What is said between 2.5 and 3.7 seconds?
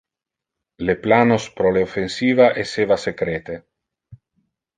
esseva secrete.